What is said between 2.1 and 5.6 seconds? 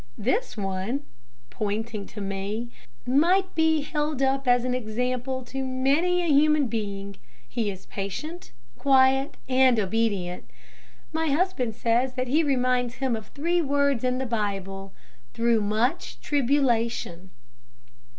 me, might be held up as an example